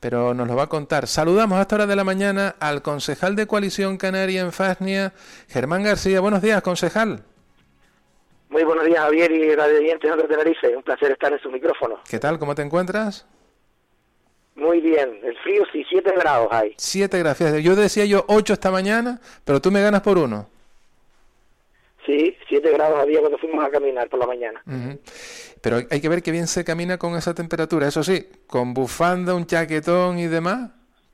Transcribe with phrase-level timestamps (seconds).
[0.00, 1.06] pero nos lo va a contar.
[1.06, 5.12] Saludamos a esta hora de la mañana al concejal de Coalición Canaria en Fasnia,
[5.48, 6.20] Germán García.
[6.20, 7.22] Buenos días, concejal.
[8.48, 10.76] Muy buenos días, Javier y Radio Dientes de Tenerife.
[10.76, 12.00] Un placer estar en su micrófono.
[12.08, 12.38] ¿Qué tal?
[12.38, 13.26] ¿Cómo te encuentras?
[14.56, 15.20] Muy bien.
[15.22, 16.74] El frío sí, 7 grados hay.
[16.76, 17.62] Siete gracias.
[17.62, 20.48] Yo decía yo ocho esta mañana, pero tú me ganas por uno.
[22.04, 24.62] Sí, 7 grados había cuando fuimos a caminar por la mañana.
[25.60, 27.86] Pero hay que ver que bien se camina con esa temperatura.
[27.86, 30.70] Eso sí, con bufanda, un chaquetón y demás,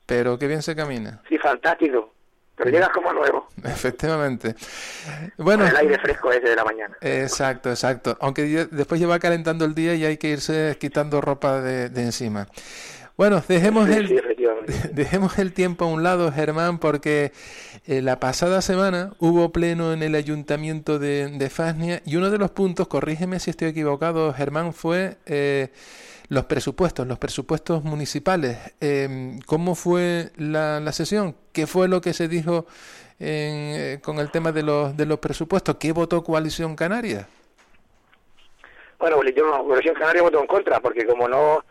[0.06, 1.20] pero que bien se camina.
[1.28, 2.12] Sí, fantástico.
[2.56, 3.48] Pero llegas como nuevo.
[3.64, 4.54] Efectivamente.
[5.36, 5.64] Bueno.
[5.64, 6.96] Con el aire fresco ese de la mañana.
[7.02, 8.16] Exacto, exacto.
[8.20, 12.48] Aunque después lleva calentando el día y hay que irse quitando ropa de, de encima.
[13.16, 14.16] Bueno, dejemos el, sí,
[14.92, 17.32] dejemos el tiempo a un lado, Germán, porque
[17.86, 22.36] eh, la pasada semana hubo pleno en el ayuntamiento de, de Fasnia y uno de
[22.36, 25.68] los puntos, corrígeme si estoy equivocado, Germán, fue eh,
[26.28, 28.58] los presupuestos, los presupuestos municipales.
[28.80, 31.36] Eh, ¿Cómo fue la, la sesión?
[31.52, 32.66] ¿Qué fue lo que se dijo
[33.18, 35.76] en, eh, con el tema de los, de los presupuestos?
[35.76, 37.28] ¿Qué votó Coalición Canaria?
[38.98, 41.64] Bueno, yo Coalición Canaria votó en contra, porque como no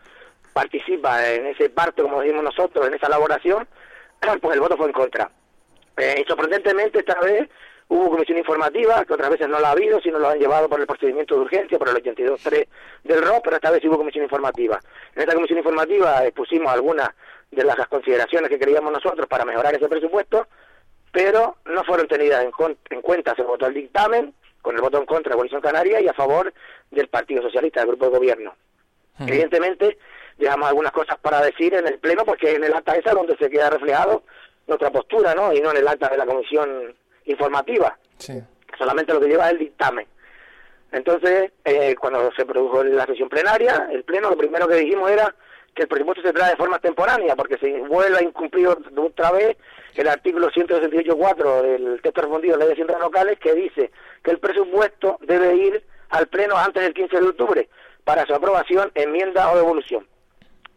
[0.56, 3.68] participa en ese parto, como decimos nosotros, en esa elaboración,
[4.40, 5.30] pues el voto fue en contra.
[5.98, 7.46] Eh, y sorprendentemente esta vez
[7.88, 10.80] hubo comisión informativa, que otras veces no la ha habido, sino lo han llevado por
[10.80, 12.68] el procedimiento de urgencia, por el 82.3
[13.04, 14.80] del RO, pero esta vez hubo comisión informativa.
[15.14, 17.10] En esta comisión informativa expusimos algunas
[17.50, 20.48] de las consideraciones que creíamos nosotros para mejorar ese presupuesto,
[21.12, 23.34] pero no fueron tenidas en, en cuenta.
[23.34, 24.32] Se votó el dictamen
[24.62, 26.52] con el voto en contra de Coalición Canaria y a favor
[26.90, 28.54] del Partido Socialista, del grupo de gobierno.
[29.18, 29.96] Evidentemente,
[30.38, 33.36] dejamos algunas cosas para decir en el Pleno, porque en el acta esa es donde
[33.36, 34.22] se queda reflejado
[34.66, 35.52] nuestra postura, ¿no?
[35.52, 38.40] Y no en el acta de la comisión informativa, Sí.
[38.78, 40.06] solamente lo que lleva es el dictamen.
[40.92, 45.34] Entonces, eh, cuando se produjo la sesión plenaria, el Pleno lo primero que dijimos era
[45.74, 49.56] que el presupuesto se trae de forma temporánea, porque se vuelve a incumplir otra vez
[49.94, 53.90] el artículo 168.4 del texto respondido de la ley de haciendas locales, que dice
[54.22, 57.68] que el presupuesto debe ir al Pleno antes del 15 de octubre
[58.04, 60.06] para su aprobación, enmienda o devolución.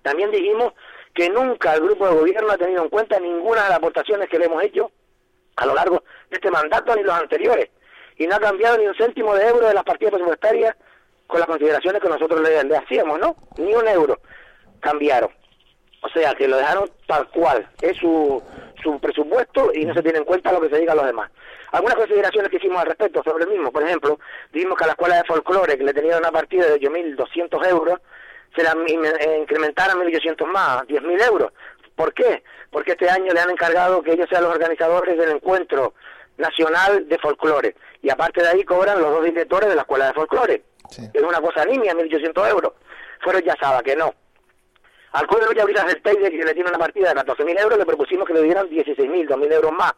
[0.09, 0.73] También dijimos
[1.13, 4.39] que nunca el grupo de gobierno ha tenido en cuenta ninguna de las aportaciones que
[4.39, 4.89] le hemos hecho
[5.55, 7.69] a lo largo de este mandato ni los anteriores
[8.17, 10.75] y no ha cambiado ni un céntimo de euro de las partidas presupuestarias
[11.27, 13.35] con las consideraciones que nosotros le, le hacíamos, ¿no?
[13.57, 14.19] Ni un euro
[14.79, 15.29] cambiaron.
[16.01, 17.69] O sea, que lo dejaron tal cual.
[17.79, 18.41] Es su,
[18.81, 21.29] su presupuesto y no se tiene en cuenta lo que se diga a los demás.
[21.71, 23.71] Algunas consideraciones que hicimos al respecto sobre el mismo.
[23.71, 24.19] Por ejemplo,
[24.51, 27.99] dijimos que a la escuela de folclore, que le tenía una partida de 8.200 euros,
[28.55, 31.51] se la in- eh, incrementaran 1.800 más, 10.000 euros.
[31.95, 32.43] ¿Por qué?
[32.71, 35.93] Porque este año le han encargado que ellos sean los organizadores del encuentro
[36.37, 37.75] nacional de folclore.
[38.01, 40.63] Y aparte de ahí cobran los dos directores de la escuela de folclore.
[40.89, 41.03] Sí.
[41.13, 42.73] Es una cosa nimia, 1.800 euros.
[43.21, 44.13] Fueron ya sabe que no.
[45.11, 47.85] Al cuadro de Abrilas del Teide, que le tiene una partida de 14.000 euros, le
[47.85, 49.93] propusimos que le dieran 16.000, 2.000 euros más,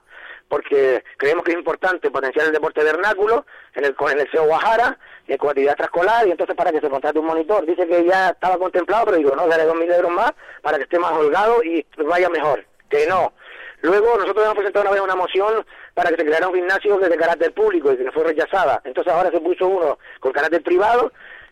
[0.47, 4.97] porque creemos que es importante potenciar el deporte vernáculo en el, en el CEO Guajara,
[5.27, 7.65] en actividad extraescolar, y entonces para que se contrate un monitor.
[7.65, 10.31] Dice que ya estaba contemplado, pero digo, no, daré 2.000 euros más
[10.61, 12.65] para que esté más holgado y vaya mejor.
[12.89, 13.33] Que no.
[13.81, 17.17] Luego nosotros hemos presentado una vez una moción para que se creara un gimnasio de
[17.17, 18.81] carácter público y que fue rechazada.
[18.83, 21.11] Entonces ahora se puso uno con carácter privado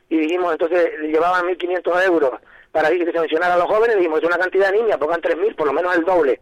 [0.10, 2.32] y dijimos, entonces llevaban 1.500 euros
[2.72, 5.68] para que se mencionara a los jóvenes, dijimos, es una cantidad niña, pongan 3.000, por
[5.68, 6.40] lo menos el doble.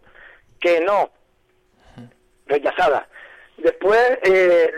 [0.60, 1.10] Que no,
[2.48, 3.08] rechazada.
[3.58, 4.72] Después eh,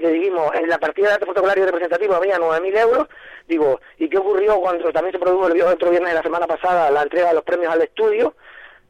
[0.00, 3.08] le, dijimos, en la partida de acto protocolario representativo había 9.000 euros.
[3.48, 6.90] Digo, ¿y qué ocurrió cuando también se produjo el otro viernes de la semana pasada
[6.90, 8.34] la entrega de los premios al estudio?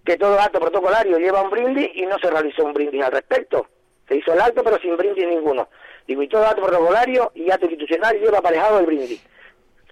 [0.05, 3.69] Que todo acto protocolario lleva un brindis y no se realizó un brindis al respecto.
[4.09, 5.69] Se hizo el acto pero sin brindis ninguno.
[6.09, 9.25] Digo, y todo acto protocolario y acto institucional lleva aparejado el brindis.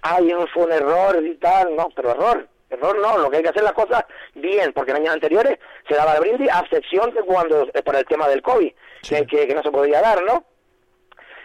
[0.01, 3.43] Ay, eso fue un error y tal, no, pero error, error no, lo que hay
[3.43, 5.57] que hacer las cosas bien, porque en años anteriores
[5.87, 9.25] se daba el brindis a excepción de cuando, eh, por el tema del COVID, que,
[9.27, 10.45] que, que no se podía dar, ¿no?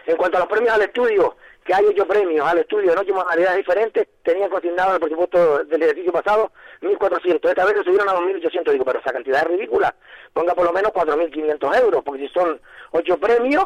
[0.06, 3.14] En cuanto a los premios al estudio, que hay hecho premios al estudio en ocho
[3.14, 6.50] modalidades diferentes, tenían consignado en el presupuesto del ejercicio pasado
[6.80, 9.94] 1.400, esta vez lo subieron a 2.800, digo, pero esa cantidad es ridícula,
[10.32, 12.60] ponga por lo menos 4.500 euros, porque si son
[12.92, 13.64] ocho premios,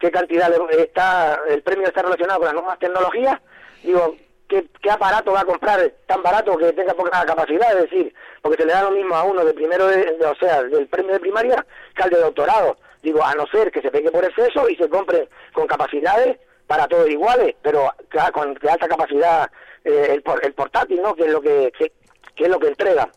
[0.00, 3.40] ¿qué cantidad le- está, el premio está relacionado con las nuevas tecnologías?
[3.84, 4.16] Digo,
[4.48, 8.62] qué, qué aparato va a comprar tan barato que tenga poca capacidad, es decir, porque
[8.62, 11.20] se le da lo mismo a uno de primero, de, o sea, del premio de
[11.20, 11.64] primaria
[11.94, 12.76] que al de doctorado.
[13.02, 16.88] Digo, a no ser que se pegue por exceso y se compre con capacidades para
[16.88, 17.92] todos iguales, pero
[18.32, 19.50] con de alta capacidad
[19.84, 21.14] eh, el, el portátil, ¿no?
[21.14, 21.92] Que es lo que, que,
[22.36, 23.08] es lo que entrega.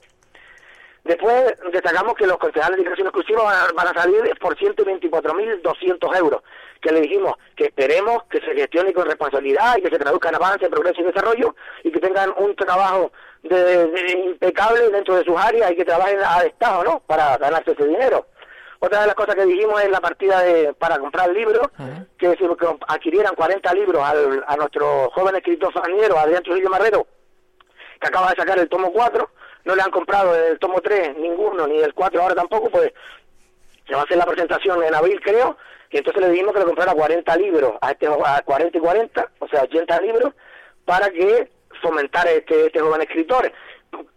[1.04, 3.44] Después destacamos que los concejales de educación exclusiva
[3.75, 6.44] van a, salir por 124.200 euros,
[6.81, 10.36] que le dijimos que esperemos que se gestione con responsabilidad y que se traduzca en
[10.36, 13.12] avance, progreso y desarrollo y que tengan un trabajo
[13.44, 17.00] de, impecable dentro de sus áreas y que trabajen a Estado, ¿no?
[17.01, 18.25] Para ganarse ese dinero.
[18.80, 21.68] Otra de las cosas que dijimos es la partida de, para comprar libros,
[22.18, 22.48] que, que
[22.88, 27.06] adquirieran 40 libros al, a nuestro joven escritor fanero, Adrián Trujillo Marrero,
[28.00, 29.30] que acaba de sacar el tomo 4,
[29.66, 32.92] no le han comprado el tomo 3 ninguno, ni el 4 ahora tampoco, pues
[33.88, 35.57] se va a hacer la presentación en abril creo,
[35.91, 39.31] y entonces le dijimos que le comprara 40 libros, a, este, a 40 y 40,
[39.39, 40.33] o sea, 80 libros,
[40.85, 41.51] para que
[41.81, 43.51] fomentara este, este joven escritor.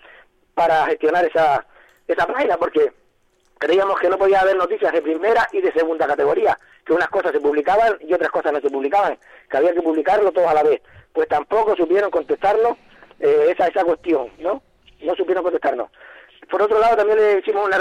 [0.54, 1.66] para gestionar esa,
[2.06, 2.92] esa página, porque
[3.58, 7.32] creíamos que no podía haber noticias de primera y de segunda categoría, que unas cosas
[7.32, 9.18] se publicaban y otras cosas no se publicaban,
[9.50, 10.82] que había que publicarlo todo a la vez.
[11.12, 12.76] Pues tampoco supieron contestarnos
[13.20, 14.62] eh, esa, esa cuestión, ¿no?
[15.00, 15.90] No supieron contestarnos.
[16.50, 17.78] Por otro lado, también le hicimos una,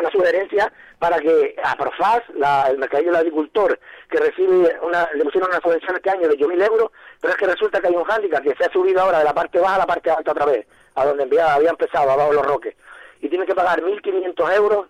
[0.00, 3.78] una sugerencia para que a Profaz, la, el mercadillo del agricultor,
[4.10, 7.46] que recibe una, le pusieron una subvención este año de 8.000 euros, pero es que
[7.46, 9.78] resulta que hay un hándicap que se ha subido ahora de la parte baja a
[9.78, 12.74] la parte alta otra vez, a donde había empezado, abajo los roques
[13.20, 14.86] y tiene que pagar 1.500 euros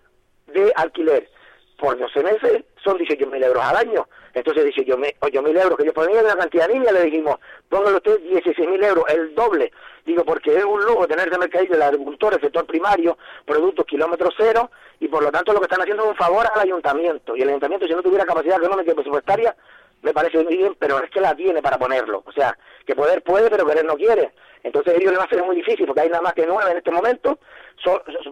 [0.47, 1.29] de alquiler.
[1.77, 4.07] Por 12 meses son 18.000 euros al año.
[4.33, 7.37] Entonces 18.000 euros que yo ponía de una cantidad niña, le dijimos,
[7.69, 9.71] póngale usted 16.000 euros, el doble.
[10.05, 14.29] Digo, porque es un lujo tener ese mercadillo del agricultor, el sector primario, productos kilómetro
[14.35, 17.35] cero, y por lo tanto lo que están haciendo es un favor al ayuntamiento.
[17.35, 19.55] Y el ayuntamiento, si no tuviera capacidad económica y presupuestaria,
[20.01, 22.23] me parece muy bien, pero es que la tiene para ponerlo.
[22.25, 24.31] O sea, que poder puede, pero querer no quiere.
[24.63, 26.77] Entonces ellos le va a ser muy difícil, porque hay nada más que nueve en
[26.77, 27.39] este momento,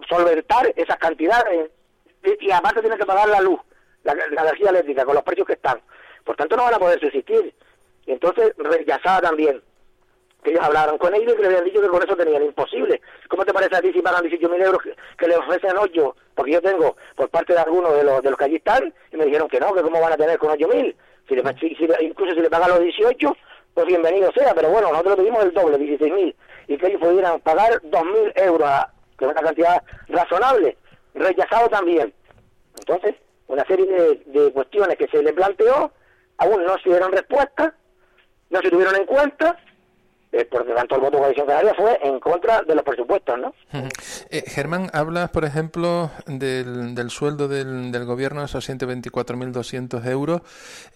[0.08, 1.70] solventar esas cantidades
[2.40, 3.60] y, aparte tienen que pagar la luz,
[4.04, 5.80] la, energía eléctrica con los precios que están.
[6.24, 7.54] Por tanto no van a poder subsistir.
[8.06, 9.62] Y entonces rechazaba también
[10.42, 13.00] que ellos hablaron con ellos y que le habían dicho que con eso tenían imposible.
[13.28, 14.82] ¿Cómo te parece a ti si pagan 18 mil euros
[15.18, 16.16] que, le ofrecen 8?
[16.34, 19.16] Porque yo tengo por parte de algunos de los, de los que allí están y
[19.16, 20.96] me dijeron que no, que cómo van a tener con 8 mil.
[21.28, 21.34] Si,
[22.00, 23.36] incluso si le pagan los 18,
[23.74, 26.36] pues bienvenido sea, pero bueno, nosotros pedimos el doble, 16 mil,
[26.66, 30.76] y que ellos pudieran pagar 2 mil euros a, que es una cantidad razonable,
[31.14, 32.12] rechazado también.
[32.78, 33.14] Entonces,
[33.50, 35.92] una serie de, cuestiones que se le planteó,
[36.38, 37.74] aún no se dieron respuesta,
[38.48, 39.58] no se tuvieron en cuenta,
[40.30, 43.38] eh, por lo tanto el voto de coalición canaria fue en contra de los presupuestos,
[43.38, 43.52] ¿no?
[44.32, 50.42] Eh, Germán, hablas, por ejemplo, del, del sueldo del, del gobierno, esos 124.200 euros.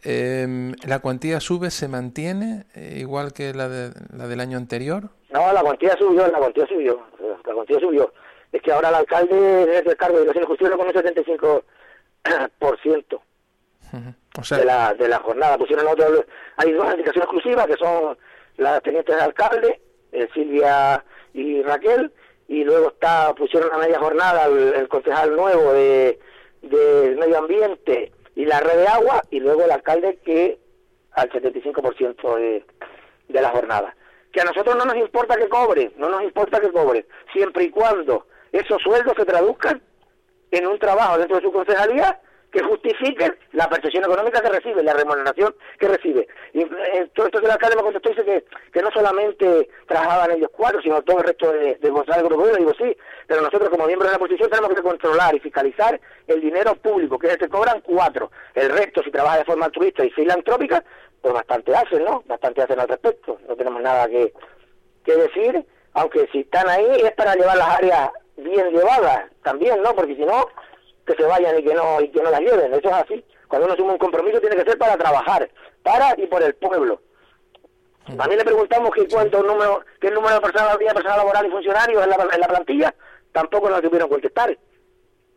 [0.04, 5.08] Eh, ¿La cuantía sube, se mantiene eh, igual que la, de, la del año anterior?
[5.30, 7.02] No, la cuantía subió, la cuantía subió,
[7.44, 8.12] la cuantía subió.
[8.52, 11.64] Es que ahora el alcalde es el cargo de educación justicia con el 75%
[14.38, 14.58] o sea...
[14.58, 15.58] de, la, de la jornada.
[15.58, 16.24] Pusieron otro,
[16.56, 18.16] hay dos indicaciones exclusivas que son
[18.56, 19.80] las tenientes de alcalde,
[20.12, 22.12] eh, Silvia y Raquel,
[22.48, 26.18] y luego está pusieron una media jornada el, concejal nuevo de,
[26.62, 30.58] de medio ambiente y la red de agua, y luego el alcalde que
[31.12, 32.64] al 75% de,
[33.28, 33.94] de la jornada
[34.34, 37.70] que a nosotros no nos importa que cobre, no nos importa que cobre, siempre y
[37.70, 39.80] cuando esos sueldos se traduzcan
[40.56, 42.20] en un trabajo dentro de su concejalía
[42.54, 46.28] que justifique la percepción económica que recibe, la remuneración que recibe.
[46.52, 50.30] Y eh, todo esto que el alcalde me contestó dice que, que no solamente trabajaban
[50.30, 52.96] ellos cuatro, sino todo el resto de, de Gonzalo Grupo digo sí,
[53.26, 57.18] pero nosotros como miembros de la oposición tenemos que controlar y fiscalizar el dinero público,
[57.18, 58.30] que es el que cobran cuatro.
[58.54, 60.84] El resto, si trabaja de forma altruista y filantrópica,
[61.20, 62.22] pues bastante hacen, ¿no?
[62.26, 63.38] Bastante hacen al respecto.
[63.48, 64.32] No tenemos nada que,
[65.04, 69.94] que decir, aunque si están ahí es para llevar las áreas bien llevadas también, ¿no?
[69.94, 70.48] Porque si no,
[71.06, 72.72] que se vayan y que no y que no las lleven.
[72.74, 73.24] Eso es así.
[73.48, 75.48] Cuando uno asume un compromiso tiene que ser para trabajar,
[75.82, 77.00] para y por el pueblo.
[78.16, 82.02] También le preguntamos que cuánto número, qué número de personas había personal laboral y funcionarios
[82.02, 82.94] en la, en la plantilla,
[83.32, 84.56] tampoco nos tuvieron contestar.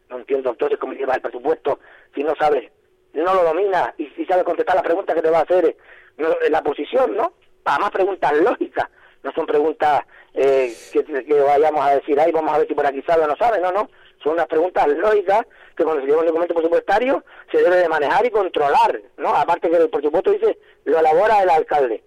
[0.10, 1.80] No entiendo entonces cómo lleva el presupuesto
[2.13, 2.72] si no sabes,
[3.13, 5.75] no lo domina y si sabes contestar la pregunta que te va a hacer
[6.18, 7.34] no, la posición, ¿no?
[7.66, 8.89] Además preguntas lógicas,
[9.24, 13.02] no son preguntas eh, que, vayamos a decir, ay, vamos a ver si por aquí
[13.02, 13.90] sabe o no sabe, no, no.
[14.24, 15.46] Son unas preguntas lógicas
[15.76, 19.36] que cuando se lleva un documento presupuestario se debe de manejar y controlar, ¿no?
[19.36, 22.04] Aparte que el presupuesto dice, lo elabora el alcalde.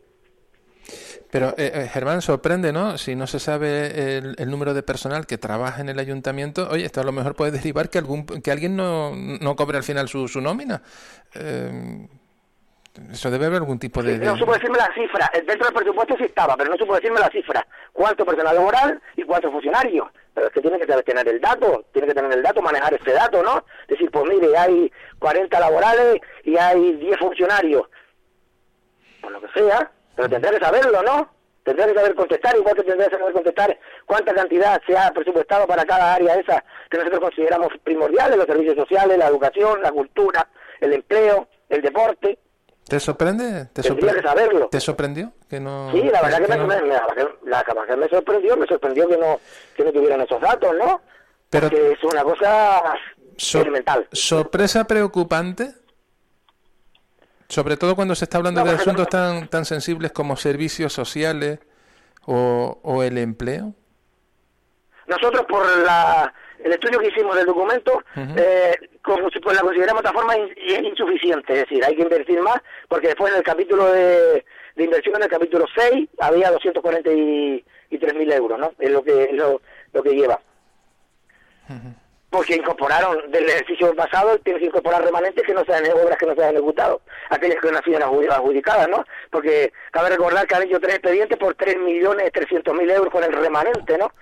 [1.30, 2.98] Pero, eh, eh, Germán, sorprende, ¿no?
[2.98, 7.00] Si no se sabe el, número de personal que trabaja en el ayuntamiento, oye, esto
[7.00, 10.26] a lo mejor puede derivar que algún que alguien no, no cobre al final su,
[10.26, 10.82] su nómina.
[11.34, 12.08] Eh,
[13.10, 15.30] eso debe haber algún tipo de, No supo decirme la cifra.
[15.32, 17.66] Dentro del presupuesto sí estaba, pero no supo decirme la cifra.
[17.92, 20.08] ¿Cuánto personal laboral y cuántos funcionarios?
[20.34, 23.12] Pero es que tiene que tener el dato, tiene que tener el dato, manejar ese
[23.12, 23.64] dato, ¿no?
[23.88, 27.82] Decir, pues mire, hay 40 laborales y hay 10 funcionarios.
[29.20, 31.30] Por lo que sea, pero tendrá que saberlo, ¿no?
[31.62, 35.66] Tendrá que saber contestar, igual que tendrá que saber contestar cuánta cantidad se ha presupuestado
[35.66, 40.48] para cada área esa que nosotros consideramos primordiales, los servicios sociales, la educación, la cultura,
[40.80, 42.38] el empleo, el deporte.
[42.90, 43.66] ¿Te sorprende?
[43.66, 44.66] ¿Te, que saberlo.
[44.66, 45.32] ¿Te sorprendió?
[45.48, 46.88] Que no, sí, la verdad que, me, me,
[47.44, 49.38] la, que me sorprendió, me sorprendió que no,
[49.76, 51.00] que no tuvieran esos datos, ¿no?
[51.50, 52.82] Pero Porque es una cosa
[53.32, 54.08] experimental.
[54.10, 55.72] ¿Sorpresa preocupante?
[57.48, 61.60] Sobre todo cuando se está hablando de asuntos tan, tan sensibles como servicios sociales
[62.26, 63.72] o, o el empleo.
[65.06, 68.02] Nosotros, por la, el estudio que hicimos del documento,
[68.36, 71.52] eh, pues la consideramos de otra forma insuficiente.
[71.52, 74.44] Es decir, hay que invertir más, porque después en el capítulo de,
[74.76, 78.72] de inversión, en el capítulo 6, había 243 mil euros, ¿no?
[78.78, 79.60] Es lo que, lo,
[79.92, 80.40] lo que lleva
[82.30, 86.34] porque incorporaron del ejercicio pasado, tiene que incorporar remanentes que no sean obras que no
[86.34, 87.98] se han ejecutado, aquellas que no han sido
[88.32, 89.04] adjudicadas, ¿no?
[89.30, 94.12] Porque cabe recordar que han hecho tres expedientes por 3.300.000 euros con el remanente, ¿no?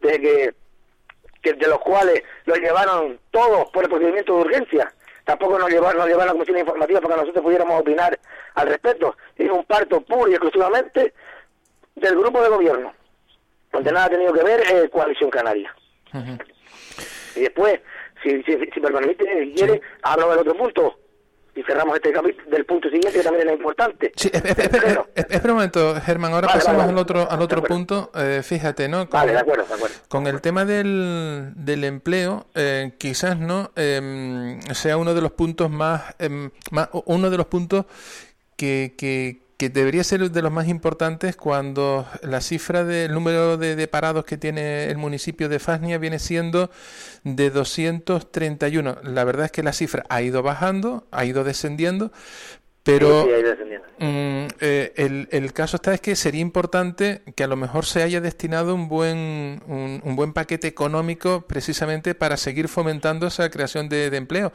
[0.00, 0.54] De que,
[1.44, 4.92] que, de los cuales los llevaron todos por el procedimiento de urgencia.
[5.24, 8.18] Tampoco nos llevaron, nos llevaron a la comisión informativa para que nosotros pudiéramos opinar
[8.54, 9.16] al respecto.
[9.36, 11.14] Es un parto puro y exclusivamente
[11.94, 12.92] del grupo de gobierno,
[13.72, 15.74] donde nada ha tenido que ver eh, Coalición Canaria.
[17.36, 17.80] Y después,
[18.22, 20.98] si, si, si me permite, si quiere, hablo del otro punto
[21.54, 24.12] y cerramos este capítulo del punto siguiente que también es importante.
[24.16, 29.08] Sí, espera un momento, Germán, ahora pasamos al otro al otro punto, eh, fíjate, ¿no?
[29.08, 29.96] Con, vale, de acuerdo, de acuerdo.
[30.08, 35.70] Con el tema del, del empleo, eh, quizás no eh, sea uno de los puntos
[35.70, 37.86] más, em, más uno de los puntos
[38.56, 43.86] que, que, que debería ser de los más importantes cuando la cifra del número de,
[43.88, 46.70] parados que tiene el municipio de Fasnia viene siendo
[47.22, 48.98] de 231.
[49.02, 52.10] La verdad es que la cifra ha ido bajando, ha ido descendiendo,
[52.82, 53.26] pero
[53.98, 58.02] mm, eh, el, el, caso está es que sería importante que a lo mejor se
[58.02, 64.14] haya destinado un buen un, buen paquete económico precisamente para seguir fomentando esa creación de,
[64.14, 64.52] empleo.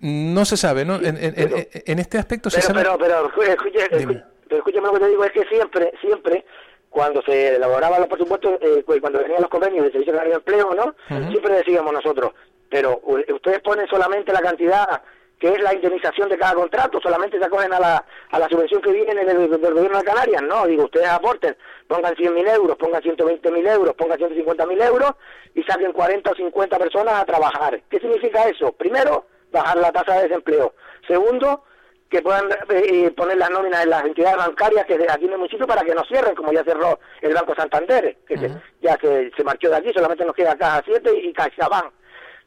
[0.00, 0.96] No se sabe, ¿no?
[0.96, 2.82] En, en, este aspecto se sabe.
[2.82, 6.44] Pero, pero, pero escúchame lo que te digo, es que siempre, siempre,
[6.90, 10.94] cuando se elaboraban los presupuestos, eh, cuando venían los convenios de servicio de empleo, ¿no?
[11.30, 12.32] Siempre decíamos nosotros,
[12.68, 15.02] pero ustedes ponen solamente la cantidad
[15.38, 18.82] que es la indemnización de cada contrato, solamente se acogen a la, a la subvención
[18.82, 21.56] que viene del, gobierno de Canarias, no, digo, ustedes aporten,
[21.88, 25.12] pongan 100.000 euros, pongan 120.000 euros, pongan 150.000 euros
[25.54, 27.80] y saquen 40 o 50 personas a trabajar.
[27.90, 28.70] ¿Qué significa eso?
[28.72, 30.74] Primero, bajar la tasa de desempleo.
[31.08, 31.64] Segundo,
[32.12, 35.38] que puedan eh, poner las nóminas en las entidades bancarias que de aquí en el
[35.38, 38.50] municipio para que no cierren, como ya cerró el Banco Santander, que
[38.82, 41.90] ya que se marchó de aquí, solamente nos queda Caja 7 y CaixaBank.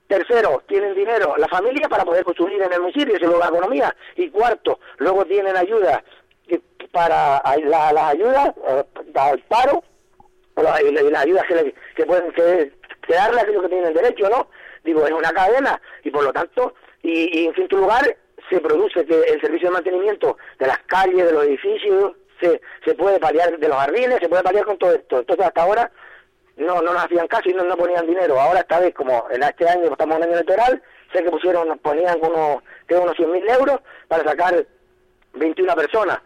[0.07, 3.95] Tercero, tienen dinero la familia para poder construir en el municipio, y luego la economía.
[4.15, 6.03] Y cuarto, luego tienen ayuda
[6.91, 8.83] para las ayudas eh,
[9.15, 9.83] al paro,
[10.57, 12.71] y las ayudas que, que pueden que,
[13.09, 14.47] darle a aquellos que tienen derecho, ¿no?
[14.83, 18.15] Digo, es una cadena y por lo tanto, y, y en quinto lugar,
[18.49, 22.93] se produce que el servicio de mantenimiento de las calles, de los edificios, se, se
[22.95, 25.19] puede paliar de los jardines, se puede paliar con todo esto.
[25.19, 25.91] Entonces hasta ahora
[26.57, 28.39] no, no nos hacían caso y no, no ponían dinero.
[28.39, 30.81] Ahora esta vez, como en este año estamos en año electoral,
[31.13, 34.65] sé que pusieron, ponían unos, unos 100 mil euros para sacar
[35.33, 36.19] 21 personas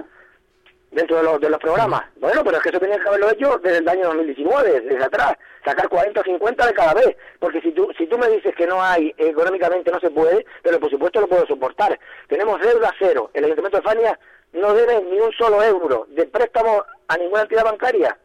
[0.92, 2.04] dentro de los, de los programas.
[2.16, 5.34] Bueno, pero es que eso tenía que haberlo hecho desde el año 2019, desde atrás,
[5.64, 8.68] sacar 40 o 50 de cada vez, porque si tú, si tú me dices que
[8.68, 12.00] no hay, económicamente no se puede, pero por supuesto lo puedo soportar.
[12.28, 14.20] Tenemos deuda cero, el Ayuntamiento de Fania
[14.54, 18.18] no debe ni un solo euro de préstamo a ninguna entidad bancaria.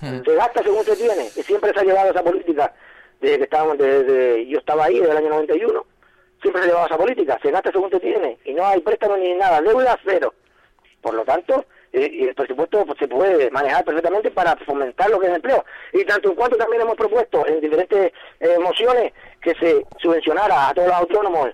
[0.00, 2.72] Se gasta según se tiene, y siempre se ha llevado esa política.
[3.20, 5.86] Desde que estábamos, desde yo estaba ahí, desde el año 91,
[6.42, 9.16] siempre se ha llevado esa política, se gasta según se tiene, y no hay préstamo
[9.16, 10.34] ni nada, deuda cero.
[11.00, 11.64] Por lo tanto,
[12.00, 15.64] y el presupuesto pues, se puede manejar perfectamente para fomentar lo que es empleo.
[15.92, 20.74] Y tanto en cuanto también hemos propuesto en diferentes eh, mociones que se subvencionara a
[20.74, 21.50] todos los autónomos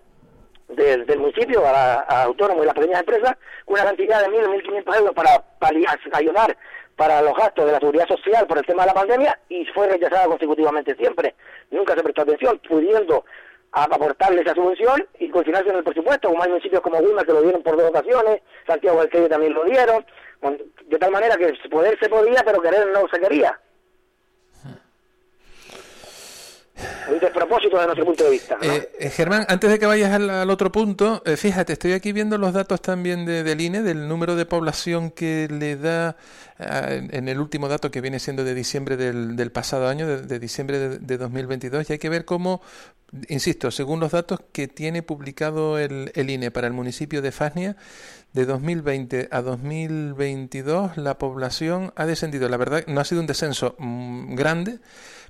[0.69, 5.15] del, municipio, a, la- autónomos y las pequeñas empresas, una cantidad de 1.000 1.500 euros
[5.15, 5.77] para, para
[6.15, 6.57] ayudar
[6.97, 9.89] para los gastos de la seguridad social por el tema de la pandemia y fue
[9.89, 11.35] rechazada consecutivamente siempre.
[11.71, 13.25] Nunca se prestó atención, pudiendo
[13.73, 17.33] a- aportarle esa subvención y continuarse en el presupuesto, como hay municipios como Guima que
[17.33, 20.05] lo dieron por dos ocasiones, Santiago del Teide también lo dieron,
[20.87, 23.59] de tal manera que poder se podía, pero querer no se quería.
[27.09, 28.59] Un despropósito desde nuestro punto de vista.
[28.61, 32.12] Eh, eh, Germán, antes de que vayas al, al otro punto, eh, fíjate, estoy aquí
[32.12, 36.16] viendo los datos también de, del INE, del número de población que le da
[36.59, 40.23] en en el último dato que viene siendo de diciembre del, del pasado año, de,
[40.23, 42.61] de diciembre de, de 2022, y hay que ver cómo,
[43.28, 47.76] insisto, según los datos que tiene publicado el, el INE para el municipio de Fasnia,
[48.32, 52.49] de 2020 a 2022 la población ha descendido.
[52.49, 54.78] La verdad, no ha sido un descenso mm, grande,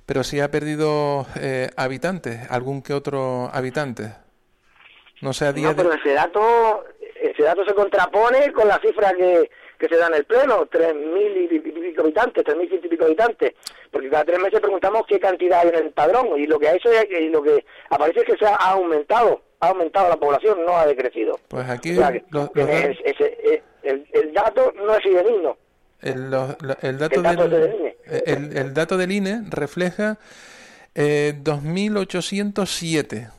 [0.05, 4.13] pero sí ha perdido eh, habitantes, algún que otro habitante.
[5.21, 5.83] No sé, a día No, de...
[5.83, 6.85] pero ese dato,
[7.21, 11.47] ese dato se contrapone con la cifra que, que se da en el pleno, 3.000
[11.51, 13.53] y pico habitantes, 3.100 y pico habitantes,
[13.91, 16.75] porque cada tres meses preguntamos qué cantidad hay en el padrón, y lo que ha
[16.75, 20.65] hecho es, y lo que aparece es que se ha aumentado, ha aumentado la población,
[20.65, 21.39] no ha decrecido.
[21.47, 24.93] Pues aquí O sea, que- los- que los es- datos- ese- el, el dato no
[24.95, 25.57] es fidedigno.
[26.03, 27.95] El, lo- el dato, El dato del, del INE.
[28.25, 30.17] el, el dato del INE refleja
[30.95, 33.29] eh, 2.807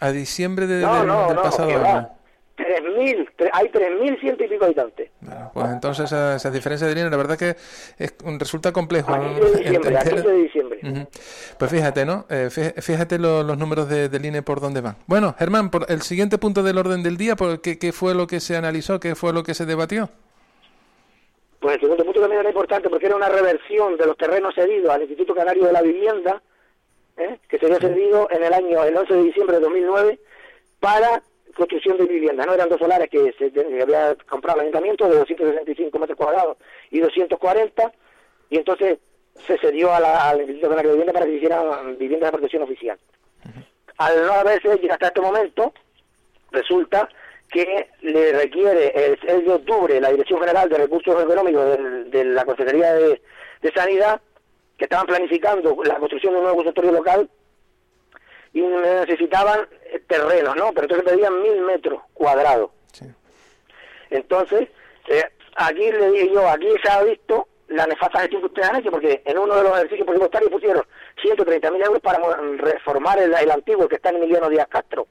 [0.00, 1.82] a diciembre de- No, del, no, del no, pasado año.
[1.82, 2.14] va.
[2.56, 5.10] 3.000, tre- hay 3.100 y pico habitantes.
[5.20, 7.50] Bueno, pues entonces esa, esa diferencia de INE, la verdad que
[7.98, 9.12] es, resulta complejo.
[9.14, 9.28] A ¿no?
[9.28, 10.80] 15 de diciembre, a entender- 15 de diciembre.
[10.82, 11.08] Ujú.
[11.56, 12.26] Pues fíjate, ¿no?
[12.28, 14.96] Eh, fí- fíjate lo- los números de, del INE por dónde van.
[15.06, 18.26] Bueno, Germán, por el siguiente punto del orden del día, por ¿qué, ¿qué fue lo
[18.26, 18.98] que se analizó?
[18.98, 20.10] ¿Qué fue lo que se debatió?
[21.60, 24.90] Pues el segundo punto también era importante porque era una reversión de los terrenos cedidos
[24.90, 26.40] al Instituto Canario de la Vivienda,
[27.16, 27.38] ¿eh?
[27.48, 30.18] que se había cedido en el año, el 11 de diciembre de 2009,
[30.78, 31.22] para
[31.56, 32.46] construcción de viviendas.
[32.46, 36.56] No eran dos solares que se que había comprado el ayuntamiento de 265 metros cuadrados
[36.90, 37.92] y 240,
[38.50, 38.98] y entonces
[39.44, 42.62] se cedió a la- al Instituto Canario de Vivienda para que hicieran viviendas de protección
[42.62, 42.98] oficial.
[43.96, 45.72] Al no haberse hasta este momento,
[46.52, 47.08] resulta
[47.50, 51.78] que le requiere el 6 de octubre la Dirección General de Recursos Económicos
[52.10, 53.22] de, la Consejería de,
[53.62, 54.20] de Sanidad,
[54.76, 57.28] que estaban planificando la construcción de un nuevo consultorio local
[58.52, 60.72] y necesitaban eh, terrenos, ¿no?
[60.72, 62.70] Pero entonces pedían mil metros cuadrados.
[62.92, 63.06] Sí.
[64.10, 64.68] Entonces,
[65.08, 65.24] eh,
[65.56, 68.90] aquí le dije yo, aquí se ha visto la nefasta gestión que ustedes han hecho,
[68.90, 70.84] porque en uno de los ejercicios presupuestarios pusieron
[71.20, 72.18] 130 mil euros para
[72.56, 75.06] reformar el, el antiguo que está en Emiliano Díaz Castro.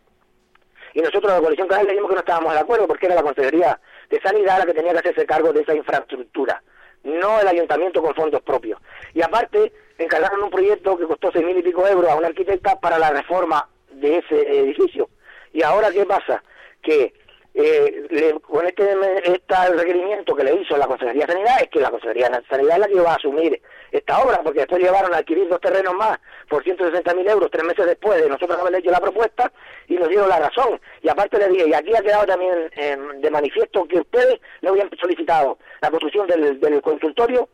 [0.98, 3.80] Y nosotros la coalición canal dijimos que no estábamos de acuerdo porque era la Consejería
[4.10, 6.64] de Sanidad la que tenía que hacerse cargo de esa infraestructura,
[7.04, 8.82] no el ayuntamiento con fondos propios.
[9.14, 12.80] Y aparte, encargaron un proyecto que costó seis mil y pico euros a una arquitecta
[12.80, 15.08] para la reforma de ese edificio.
[15.54, 16.42] ¿Y ahora qué pasa?
[16.82, 17.14] Que
[17.60, 21.80] eh, le- con este, el requerimiento que le hizo la Consejería de Sanidad es que
[21.80, 23.60] la Consejería de Sanidad es la que iba a asumir
[23.92, 27.64] esta obra, porque después llevaron a adquirir dos terrenos más por 160 mil euros tres
[27.64, 29.52] meses después de nosotros haberle hecho la propuesta
[29.88, 30.80] y nos dieron la razón.
[31.02, 34.70] Y aparte le dije, y aquí ha quedado también eh, de manifiesto que ustedes no
[34.70, 37.50] habían solicitado la construcción del, del consultorio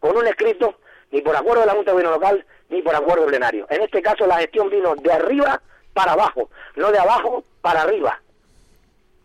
[0.00, 0.78] con un escrito
[1.10, 3.66] ni por acuerdo de la Junta de Gobierno Local ni por acuerdo plenario.
[3.68, 5.60] En este caso la gestión vino de arriba
[5.92, 8.20] para abajo, no de abajo para arriba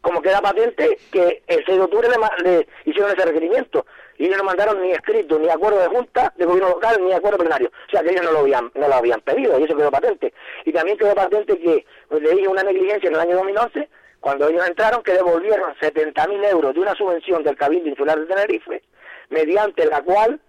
[0.01, 2.07] como queda patente que el 6 de octubre
[2.43, 3.85] le, hicieron ese requerimiento
[4.17, 7.39] y ellos no mandaron ni escrito, ni acuerdo de junta de gobierno local, ni acuerdo
[7.39, 7.71] plenario.
[7.87, 10.33] O sea que ellos no lo habían, no lo habían pedido y eso quedó patente.
[10.65, 14.47] Y también quedó patente que pues, le dije una negligencia en el año 2011, cuando
[14.47, 18.83] ellos entraron, que devolvieron 70.000 euros de una subvención del Cabildo Insular de Tenerife,
[19.29, 20.39] mediante la cual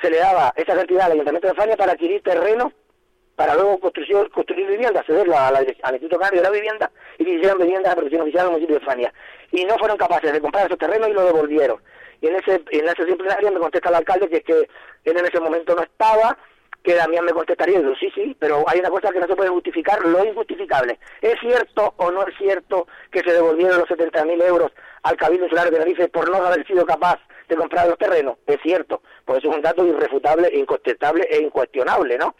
[0.00, 2.72] se le daba esa cantidad al Ayuntamiento de Fania para adquirir terreno
[3.38, 7.24] para luego construir, construir viviendas, cederla a la- al Instituto Canario de la Vivienda y
[7.24, 9.14] que hicieran viviendas de protección oficial del municipio de Fania.
[9.52, 11.80] Y no fueron capaces de comprar esos terrenos y lo devolvieron.
[12.20, 14.58] Y en ese en ese plenaria me contesta el alcalde que es que
[15.04, 16.36] él en ese momento no estaba,
[16.82, 19.50] que Damián me contestaría, yo, sí, sí, pero hay una cosa que no se puede
[19.50, 20.98] justificar, lo injustificable.
[21.20, 24.72] ¿Es cierto o no es cierto que se devolvieron los 70.000 euros
[25.04, 28.36] al Cabildo Insular de Tenerife por no haber sido capaz de comprar los terrenos?
[28.48, 32.34] Es cierto, pues es un dato irrefutable, incontestable e incuestionable, ¿no?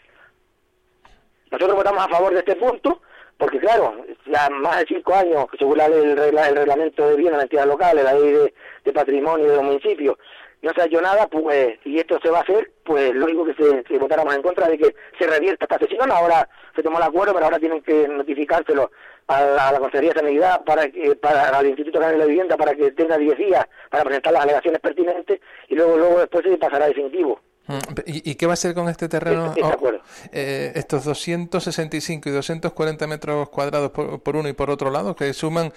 [1.51, 3.01] Nosotros votamos a favor de este punto
[3.39, 7.31] porque claro, ya más de cinco años, según la ley, el, el reglamento de bienes
[7.31, 8.51] de la entidad local, la ley
[8.83, 10.17] de, patrimonio de los municipios,
[10.61, 13.53] no se ha hecho nada, pues, y esto se va a hacer, pues lógico que
[13.53, 16.11] se, que votáramos en contra de que se revierta esta sesión.
[16.11, 18.91] Ahora se tomó el acuerdo, pero ahora tienen que notificárselo
[19.27, 22.75] a la, Consejería de Sanidad, para que, para al Instituto Nacional de la Vivienda, para
[22.75, 26.85] que tenga 10 días para presentar las alegaciones pertinentes y luego luego después se pasará
[26.85, 27.39] a definitivo.
[27.69, 27.77] Mm,
[28.07, 29.53] ¿Y, y qué va a hacer con este terreno?
[29.53, 30.01] Estoy de Oh,
[30.31, 35.31] eh, estos 265 y 240 metros cuadrados por, por uno y por otro lado, que
[35.33, 35.71] suman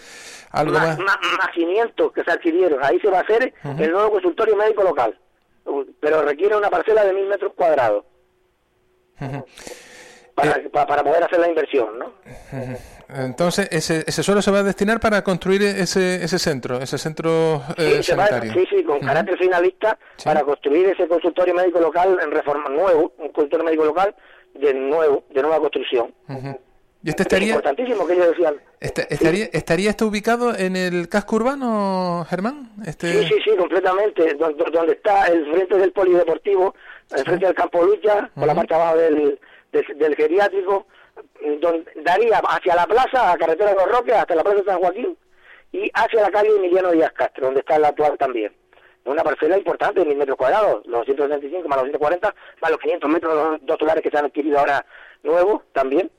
[0.51, 1.07] algo más, más.
[1.07, 2.83] más, más 500 que se adquirieron.
[2.83, 5.19] Ahí se va a hacer el nuevo consultorio médico local,
[6.01, 8.05] pero requiere una parcela de mil metros cuadrados
[10.35, 10.71] para, Eh.
[10.73, 12.13] pa- para poder hacer la inversión, ¿no?
[13.15, 17.63] Entonces, ese, ese suelo se va a destinar para construir ese, ese centro, ese centro
[17.77, 20.25] eh, Sí, se va- sí, sí, con carácter finalista Sí.
[20.25, 24.15] para construir ese consultorio médico local en reforma nuevo, un consultorio médico local
[24.55, 26.13] de nuevo, de nueva construcción.
[26.29, 26.59] Ujú.
[27.05, 28.55] ¿Y este Es estaría, importantísimo que ellos decían.
[28.79, 32.71] este- estaría, estaría esto ubicado en el casco urbano, Germán?
[32.87, 33.13] Este...
[33.25, 34.35] Sí, sí, sí, completamente.
[34.35, 36.75] Donde, donde está el frente del polideportivo,
[37.17, 39.41] el frente del campo lucha, por la parte abajo del,
[39.73, 40.87] del, del geriátrico,
[41.97, 45.17] daría hacia la plaza, a carretera de los Roques, hasta la plaza de San Joaquín,
[45.73, 48.53] y hacia la calle Emiliano Díaz Castro, donde está el actual también.
[49.05, 53.11] Una parcela importante de mil metros cuadrados, los 165 más los 140, más los 500
[53.11, 54.87] metros, los dos solares que se han adquirido ahora
[55.23, 56.11] nuevos también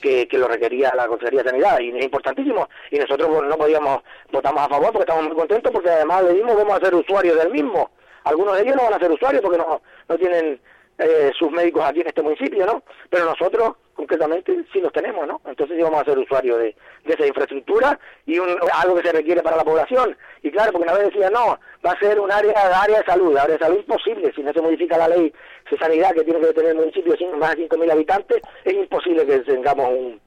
[0.00, 3.56] que, que lo requería la Consejería de Sanidad y es importantísimo y nosotros pues, no
[3.56, 6.94] podíamos votamos a favor porque estamos muy contentos porque además le dimos vamos a ser
[6.94, 7.90] usuarios del mismo
[8.24, 10.60] algunos de ellos no van a ser usuarios porque no no tienen
[11.00, 15.40] eh, sus médicos aquí en este municipio no pero nosotros concretamente sí los tenemos no
[15.46, 19.42] entonces sí vamos a ser usuarios de, esa infraestructura y un, algo que se requiere
[19.42, 20.16] para la población.
[20.42, 23.36] Y claro porque una vez decía no va a ser un área área de salud
[23.36, 24.32] área de salud imposible.
[24.34, 25.32] Si no se modifica la ley
[25.70, 29.26] de sanidad que tiene que tener el municipio de más de 5.000 habitantes es imposible
[29.26, 30.20] que tengamos un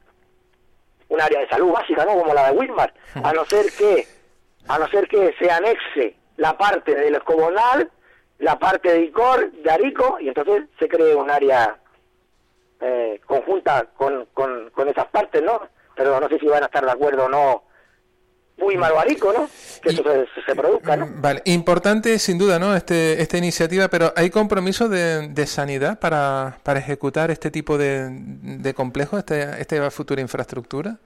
[1.14, 2.14] un área de salud básica, ¿no?
[2.20, 2.92] Como la de Wilmar,
[3.24, 4.08] a no ser que,
[4.68, 7.90] a no ser que se anexe la parte del escobonal,
[8.40, 11.78] la parte de ICOR, de Arico, y entonces se cree un área
[12.82, 15.62] eh, conjunta con, con, con esas partes, ¿no?
[15.96, 17.64] Pero no sé si van a estar de acuerdo o no
[18.58, 19.50] Wilmar o Arico, ¿no?
[19.82, 21.08] Que eso se, se produzca, ¿no?
[21.16, 22.76] Vale, importante sin duda, ¿no?
[22.76, 28.10] Este, esta iniciativa, pero ¿hay compromiso de, de sanidad para, para ejecutar este tipo de,
[28.12, 30.98] de complejo, esta, esta futura infraestructura?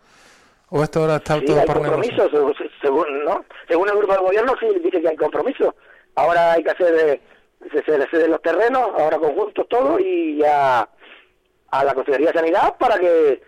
[0.70, 3.46] ¿O esto ahora está Sí, todo hay por compromiso, según, según, ¿no?
[3.68, 5.76] según el grupo de gobierno sí dice que hay compromiso.
[6.18, 7.22] Ahora hay que hacer, eh,
[7.72, 10.90] se, se ceden los terrenos, ahora conjuntos todos y ya
[11.70, 13.40] a la Consejería de Sanidad para que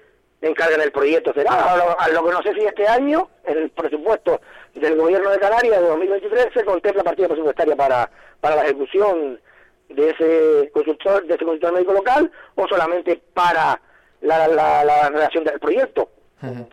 [0.41, 1.33] encarguen el proyecto.
[1.33, 4.39] Será Ahora, a lo que no sé si este año, en el presupuesto
[4.75, 8.07] del gobierno de Canarias de 2023, se contempla partida presupuestaria para,
[8.39, 9.41] para la ejecución
[9.89, 13.81] de ese consultor, de ese consultor médico local o solamente para
[14.21, 16.07] la, la, la redacción del proyecto.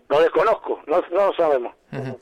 [0.08, 1.74] Lo desconozco, no, no lo sabemos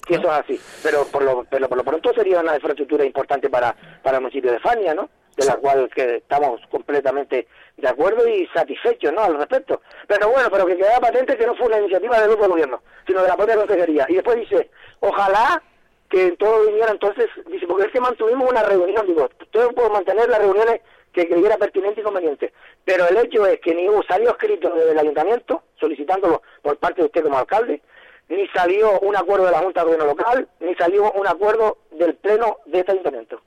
[0.07, 0.61] si eso es así.
[0.83, 4.53] Pero por lo, pero por lo pronto sería una infraestructura importante para, para el municipio
[4.53, 5.09] de Fania, ¿no?
[5.37, 9.23] De la cual que estamos completamente de acuerdo y satisfechos, ¿no?
[9.23, 9.83] Al respecto.
[10.07, 12.83] Pero bueno, pero que queda patente que no fue una iniciativa del grupo de gobierno,
[13.07, 14.07] sino de la propia consejería.
[14.09, 15.63] Y después dice, ojalá
[16.09, 20.29] que todo viniera entonces, dice, porque es que mantuvimos una reunión, digo, todo puedo mantener
[20.29, 20.81] las reuniones
[21.15, 22.53] que creyera pertinente y conveniente.
[22.85, 27.01] Pero el hecho es que ni hubo salió escrito desde el ayuntamiento, solicitándolo por parte
[27.01, 27.81] de usted como alcalde,
[28.29, 32.15] ni salió un acuerdo de la Junta de Gobierno Local, ni salió un acuerdo del
[32.17, 33.41] Pleno de este ayuntamiento.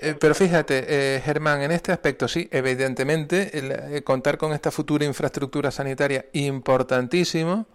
[0.00, 4.70] Eh, pero fíjate, eh, Germán, en este aspecto sí, evidentemente, el, eh, contar con esta
[4.70, 7.66] futura infraestructura sanitaria importantísimo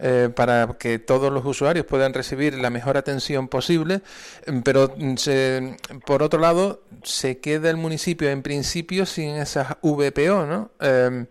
[0.00, 4.00] eh, para que todos los usuarios puedan recibir la mejor atención posible,
[4.46, 9.76] mm, pero mm, se- por otro lado, se queda el municipio en principio sin esas
[9.82, 10.70] VPO, ¿no?
[10.80, 11.26] Eh,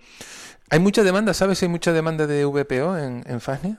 [0.71, 3.77] hay mucha demanda, ¿sabes si hay mucha demanda de VPO en, en Fasnia?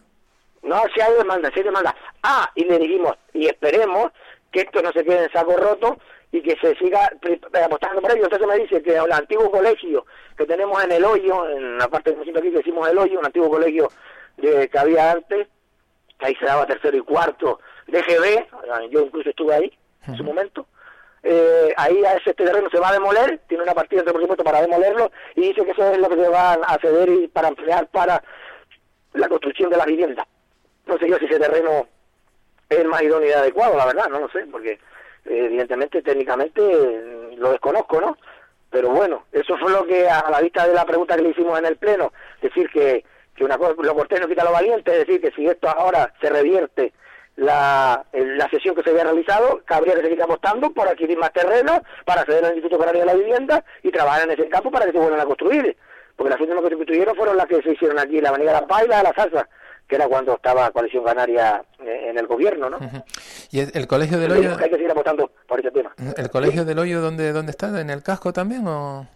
[0.63, 1.95] No, si hay demanda, si hay demanda.
[2.23, 4.11] Ah, y le dijimos, y esperemos
[4.53, 5.99] que esto no se quede en saco roto
[6.33, 8.25] y que se siga eh, apostando por ello.
[8.25, 10.05] Entonces me dice que el antiguo colegio
[10.37, 13.19] que tenemos en el hoyo, en la parte del municipio aquí que hicimos el hoyo,
[13.21, 13.89] un antiguo colegio
[14.37, 15.49] de, que había antes,
[16.19, 20.25] que ahí se daba tercero y cuarto de GB, yo incluso estuve ahí en su
[20.25, 20.67] momento,
[21.23, 24.63] eh, ahí a ese terreno se va a demoler, tiene una partida de presupuesto para
[24.63, 27.87] demolerlo y dice que eso es lo que se va a ceder y para emplear
[27.89, 28.23] para
[29.13, 30.27] la construcción de las viviendas.
[30.87, 31.87] No sé yo si ese terreno
[32.69, 34.79] es más idóneo y adecuado, la verdad, no lo sé, porque eh,
[35.45, 38.17] evidentemente técnicamente eh, lo desconozco, ¿no?
[38.71, 41.59] Pero bueno, eso fue lo que a la vista de la pregunta que le hicimos
[41.59, 43.05] en el Pleno, decir que,
[43.41, 46.13] que una cosa, lo cortés no quita lo valiente, es decir, que si esto ahora
[46.21, 46.93] se revierte
[47.37, 51.81] la, la sesión que se había realizado, cabría que seguir apostando por adquirir más terreno
[52.05, 54.93] para acceder al Instituto Canario de la Vivienda y trabajar en ese campo para que
[54.93, 55.75] se vuelvan a construir.
[56.17, 58.67] porque las últimas que se construyeron fueron las que se hicieron aquí, la Avenida La
[58.67, 59.49] Paz y la de la Salsa,
[59.89, 62.79] que era cuando estaba Coalición Canaria eh, en el gobierno, ¿no?
[63.51, 65.95] ¿Y el, Colegio del Hoyo, Hay que seguir apostando por ese tema.
[66.15, 67.81] el Colegio del Hoyo dónde, dónde está?
[67.81, 69.07] ¿En el casco también o...?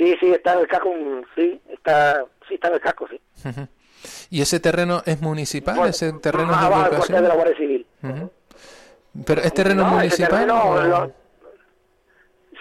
[0.00, 0.94] Sí, sí, está en el casco,
[1.34, 3.20] sí, está, sí, está en el casco, sí.
[4.30, 5.74] ¿Y ese terreno es municipal?
[5.74, 6.58] Bueno, ¿Ese terreno es
[7.08, 7.34] de de la?
[7.34, 7.86] Guardia Civil.
[8.02, 8.30] Ujú.
[9.26, 10.30] ¿Pero es terreno No, municipal?
[10.30, 11.12] terreno, o-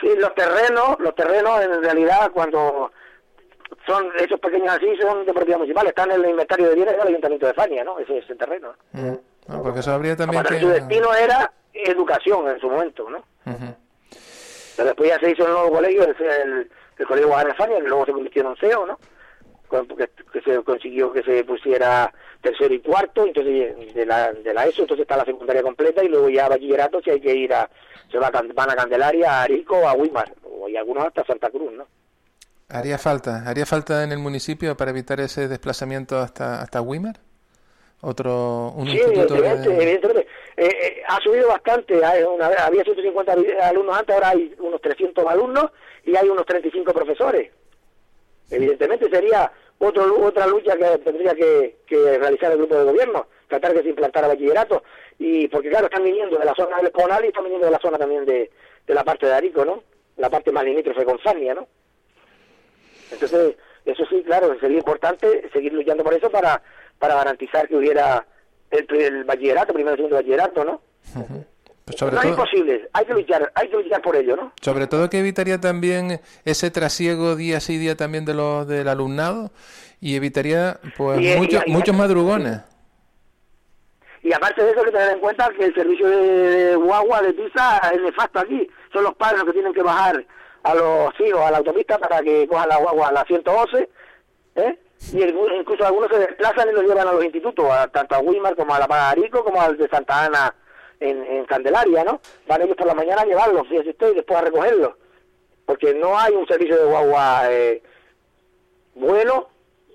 [0.01, 2.91] sí, los terrenos, los terrenos en realidad cuando
[3.87, 7.07] son esos pequeños así son de propiedad municipal, están en el inventario de bienes del
[7.07, 7.99] Ayuntamiento de Fania, ¿no?
[7.99, 8.73] Ese es el terreno.
[9.47, 10.65] Ah, porque eso habría también Aparte, que...
[10.65, 13.19] su destino era educación en su momento, ¿no?
[13.45, 13.75] Ujú.
[14.75, 18.05] Pero después ya se hizo el nuevo colegio, el, el, el colegio Guadalajara que luego
[18.05, 18.99] se convirtió en un CEO, ¿no?
[19.69, 24.65] Que, que se consiguió que se pusiera tercero y cuarto, entonces de la, de la
[24.65, 27.69] ESO, entonces está la secundaria completa y luego ya bachillerato si hay que ir a,
[28.11, 31.49] se va a, van a Candelaria, a Arico, a Wimar, o y algunos hasta Santa
[31.49, 31.85] Cruz, ¿no?
[32.69, 33.43] ¿Haría falta?
[33.47, 37.15] ¿Haría falta en el municipio para evitar ese desplazamiento hasta, hasta Weimar?
[38.01, 39.75] ¿Otro, un Sí, instituto evidentemente, de...
[39.75, 40.27] evidentemente.
[40.55, 43.33] Eh, eh, ha subido bastante, hay una, había 150
[43.63, 45.71] alumnos antes, ahora hay unos 300 alumnos
[46.09, 47.51] y hay unos 35 profesores.
[48.49, 53.73] Evidentemente sería otro, otra lucha que tendría que, que realizar el grupo de gobierno, tratar
[53.73, 54.83] que se implantara bachillerato,
[55.19, 57.79] y porque claro, están viniendo de la zona del Esponal y están viniendo de la
[57.79, 58.49] zona también de,
[58.87, 59.83] de la parte de Arico, ¿no?
[60.17, 61.67] La parte más limítrofe con Fania, ¿no?
[63.11, 66.61] Entonces, eso sí, claro, sería importante seguir luchando por eso para,
[66.97, 68.25] para garantizar que hubiera
[68.71, 70.81] el, el bachillerato, primero y segundo bachillerato, ¿no?
[71.89, 74.53] Pues sobre, no es imposible, hay que luchar, hay que luchar por ello, ¿no?
[74.61, 79.49] sobre todo que evitaría también ese trasiego día sí día también de los del alumnado
[79.99, 82.59] y evitaría pues Y- muchos y- muchos madrugones.
[84.21, 87.33] Y aparte de eso, hay que tener en cuenta que el servicio de, guagua de
[87.33, 88.69] pizza es nefasto aquí.
[88.91, 90.23] Son los padres los que tienen que bajar
[90.63, 93.89] a los hijos a la autopista para que cojan la guagua a la 111,
[94.55, 94.77] ¿eh?
[95.13, 98.19] Y el- incluso algunos se desplazan y los llevan a los institutos, a, tanto a
[98.19, 100.53] Wilmar como a la Pagarico, como al de Santa Ana
[100.99, 102.19] en, en Candelaria, ¿no?
[102.47, 104.93] Van ellos por la mañana a llevarlos, fíjese usted, y después a recogerlos.
[105.65, 107.81] Porque no hay un servicio de guagua eh,
[108.95, 109.47] bueno,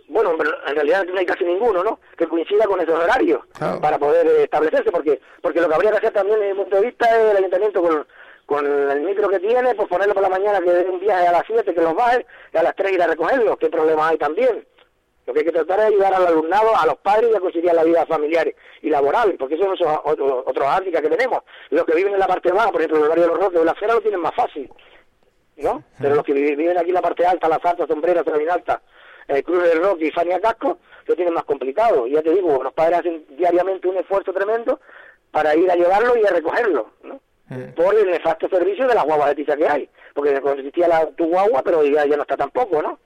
[0.09, 1.99] bueno, en realidad no hay casi ninguno, ¿no?
[2.17, 3.41] Que coincida con esos horarios
[3.81, 6.77] para poder eh, establecerse, porque porque lo que habría que hacer también desde mi punto
[6.77, 8.07] de vista es el ayuntamiento con,
[8.47, 11.33] con el micro que tiene, pues ponerlo por la mañana que dé un viaje a
[11.33, 14.19] las 7, que los baje, y a las 3 ir a recogerlos, qué problema hay
[14.19, 14.67] también.
[15.27, 17.75] Lo que hay que tratar es ayudar al alumnado, a los padres y a conciliar
[17.75, 21.43] la vida familiar y laboral, porque esos son otros, otros hándicaps que tenemos.
[21.71, 23.65] Los que viven en la parte baja, por ejemplo, el barrio de los Roques o
[23.65, 24.71] la Acera lo tienen más fácil,
[25.57, 25.83] ¿no?
[26.01, 28.83] Pero los que vi- viven aquí en la parte alta, la Salta, Sombrera, Bien Alta,
[29.29, 32.07] eh, Cruz del Roque y Fania Casco, lo tienen más complicado.
[32.07, 34.81] Y ya te digo, los padres hacen diariamente un esfuerzo tremendo
[35.31, 37.21] para ir a llevarlo y a recogerlo, ¿no?
[37.75, 39.89] Por el nefasto servicio de las guaguas de tiza que hay.
[40.15, 42.99] Porque consistía la, tu guagua, pero ya, ya no está tampoco, ¿no?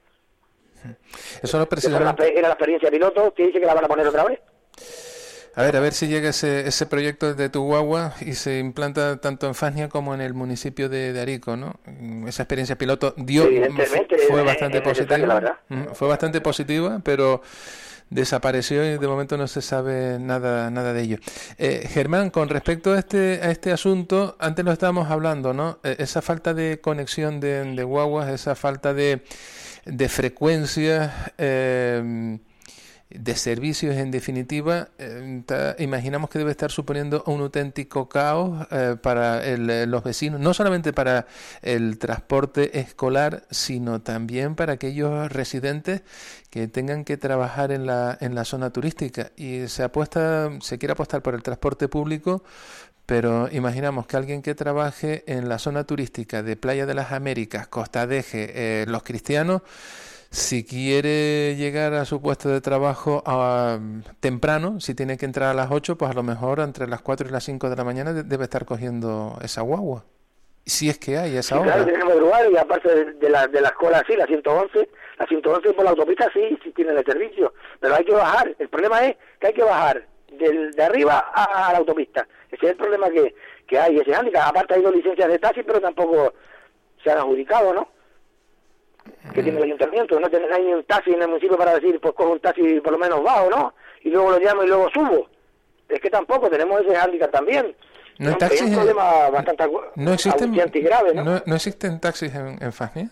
[1.43, 2.33] Eso no era la, precisamente.
[2.39, 4.41] era la experiencia piloto que dice que la van a poner otra vez.
[5.55, 9.21] A ver, a ver si llega ese, ese proyecto de tu guagua y se implanta
[9.21, 11.81] tanto en Fania como en el municipio de, de Arico, ¿no?
[11.85, 15.59] Mm, Esa experiencia piloto dio Evidentemente, fue bastante positiva.
[15.69, 17.43] Mm, fue bastante positiva, pero
[18.11, 21.19] desapareció y de momento no se sabe nada nada de ello.
[21.59, 25.81] Eh, Germán, con respecto a este a este asunto, antes lo estábamos hablando, ¿no?
[25.83, 29.23] Eh, esa falta de conexión de, de guaguas, esa falta de
[29.89, 31.11] de frecuencias.
[31.39, 32.39] eh,
[33.11, 35.43] de servicios en definitiva, eh,
[35.79, 40.53] imaginamos que debe estar suponiendo un auténtico caos eh, para el- eh, los vecinos, no
[40.53, 41.27] solamente para
[41.63, 46.03] el transporte escolar, sino también para aquellos residentes
[46.51, 49.31] que tengan que trabajar en la, en la zona turística.
[49.37, 52.43] Y se apuesta, se quiere apostar por el transporte público,
[53.07, 57.67] pero imaginamos que alguien que trabaje en la zona turística de Playa de las Américas,
[57.69, 59.63] Costa Deje, eh, Los Cristianos,
[60.31, 63.79] si quiere llegar a su puesto de trabajo ah,
[64.21, 67.29] temprano, si tiene que entrar a las 8, pues a lo mejor entre las 4
[67.29, 70.05] y las 5 de la mañana de- debe estar cogiendo esa guagua.
[70.67, 71.73] Si es que hay esa Sí, hora.
[71.73, 74.89] claro, tiene que madrugar y aparte de, de la, de la escuela, sí, la 111,
[75.19, 78.55] la 111 por la autopista sí, sí tiene el servicio, pero hay que bajar.
[78.59, 80.07] El problema es que hay que bajar
[80.39, 82.29] del, de arriba a, a la autopista.
[82.51, 83.35] Ese es el problema que,
[83.67, 84.47] que hay, ese hándicap.
[84.49, 86.35] Aparte hay dos licencias de taxi, pero tampoco
[87.03, 87.89] se han adjudicado, ¿no?
[89.35, 92.15] Que tiene el ayuntamiento, no hay ni un taxi en el municipio para decir, pues
[92.15, 93.75] cojo un taxi por lo menos bajo, ¿no?
[94.03, 95.29] Y luego lo llamo y luego subo.
[95.89, 97.75] Es que tampoco tenemos ese hándicap también.
[98.19, 99.63] No hay Es taxis un en- problema bastante
[99.97, 101.25] no existen, grave, ¿no?
[101.25, 103.11] no, no existen taxis en, en Fania.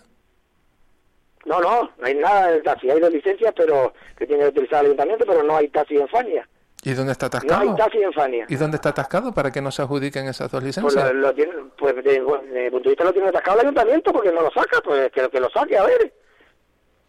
[1.45, 2.89] No, no, no hay nada de taxi.
[2.89, 6.07] Hay dos licencias pero que tiene que utilizar el ayuntamiento, pero no hay taxi en
[6.09, 6.47] Fania.
[6.83, 7.61] ¿Y dónde está No atascado?
[7.71, 8.45] hay taxi en Fania.
[8.47, 11.05] ¿Y dónde está atascado para que no se adjudiquen esas dos Pues, licencias?
[11.05, 14.13] lo, lo tiene, pues de, de mi punto de vista lo tiene atascado el ayuntamiento
[14.13, 16.13] porque no lo saca, pues que, que lo saque, a ver.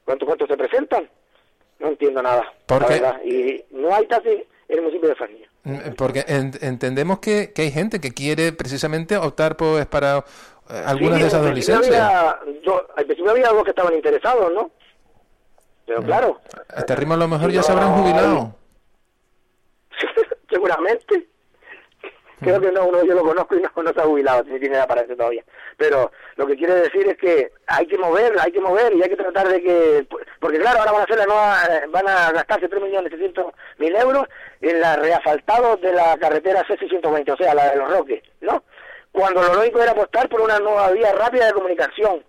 [0.05, 1.09] ¿Cuántos cuántos se presentan?
[1.79, 2.45] No entiendo nada.
[2.67, 2.95] ¿Por la qué?
[2.95, 3.21] verdad.
[3.25, 5.49] Y no hay taxi en el municipio de Fania.
[5.65, 10.25] Mm, Porque en- entendemos que, que hay gente que quiere precisamente optar pues para
[10.71, 11.95] eh, algunas Sí, de esas dos licencias.
[12.01, 14.63] había- yo- al principio había dos que estaban interesados, ¿no?
[14.65, 14.71] Mm.
[15.87, 16.41] Pero claro,
[16.75, 18.55] A este ritmo a lo mejor ya se habrán jubilado.
[20.59, 21.29] Seguramente.
[22.41, 24.77] Creo que no, uno yo lo conozco y no, no se ha jubilado, ni tiene
[24.77, 25.45] edad para eso todavía.
[25.77, 29.09] Pero lo que quiere decir es que hay que mover, hay que mover y hay
[29.09, 30.07] que tratar de que...
[30.39, 34.29] Porque claro, ahora van a hacer la nueva, eh, van a gastarse 3.700.000 euros
[34.61, 38.63] en la reasfaltado de la carretera C620, o sea, la de los Roques, ¿no?
[39.11, 42.23] Cuando lo lógico era apostar por una nueva vía rápida de comunicación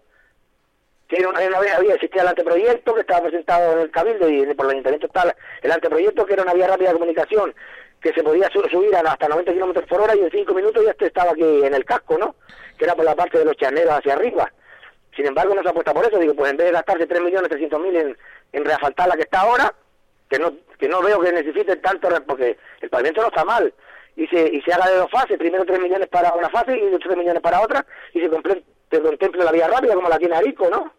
[1.09, 4.29] que era una, una vez había existía el anteproyecto que estaba presentado en el Cabildo
[4.29, 7.53] y por el Ayuntamiento está el anteproyecto que era una vía rápida de comunicación
[8.01, 10.83] que se podía su- subir a hasta 90 kilómetros por hora y en 5 minutos
[10.83, 12.35] ya este estaba aquí en el casco, ¿no?
[12.77, 14.51] Que era por la parte de los chaneros hacia arriba.
[15.15, 16.17] Sin embargo, no se apuesta por eso.
[16.17, 18.17] Digo, pues en vez de gastarse 3.300.000 en,
[18.53, 19.73] en reasfaltar la que está ahora,
[20.29, 23.73] que no que no veo que necesite tanto, porque el pavimento no está mal,
[24.15, 26.97] y se, y se haga de dos fases, primero 3 millones para una fase y
[26.97, 30.37] 3 millones para otra, y se, comple- se contemple la vía rápida como la tiene
[30.37, 30.93] Arico, ¿no?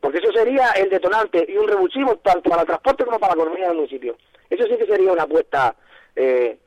[0.00, 3.42] Porque eso sería el detonante y un revulsivo tanto para el transporte como para la
[3.42, 4.16] economía del municipio.
[4.48, 5.74] Eso sí que sería una apuesta
[6.16, 6.58] eh,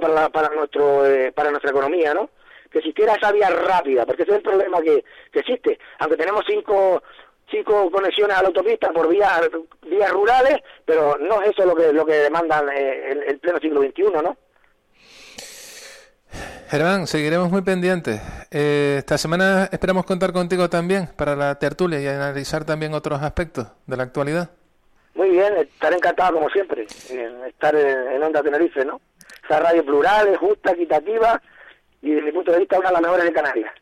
[0.00, 2.30] para, la- para, nuestro, eh, para nuestra economía, ¿no?
[2.70, 5.78] Que existiera esa vía rápida, porque ese es el problema que, que existe.
[5.98, 7.02] Aunque tenemos cinco
[7.48, 9.40] cinco conexiones a la autopista por vías
[9.88, 13.58] vías rurales, pero no es eso lo que lo que demandan eh, el, el pleno
[13.60, 14.36] siglo XXI, ¿no?
[16.68, 18.20] Germán, seguiremos muy pendientes.
[18.50, 23.68] Eh, esta semana esperamos contar contigo también para la tertulia y analizar también otros aspectos
[23.86, 24.50] de la actualidad.
[25.16, 29.00] Muy bien, estaré encantado como siempre en estar en, Onda Tenerife, ¿no?
[29.44, 31.40] Esa radio plural, es justa, equitativa
[32.02, 33.72] y desde mi punto de vista una de las mejores de Canarias.